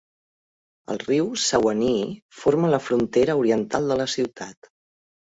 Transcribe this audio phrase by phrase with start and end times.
[0.93, 2.07] El riu Suwannee
[2.37, 4.71] forma la frontera oriental de la ciutat.